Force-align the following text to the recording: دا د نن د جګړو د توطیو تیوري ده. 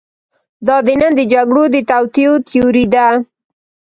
دا 0.67 0.75
د 0.85 0.87
نن 0.99 1.11
د 1.19 1.21
جګړو 1.33 1.63
د 1.73 1.75
توطیو 1.91 2.33
تیوري 2.49 2.85
ده. 2.93 3.07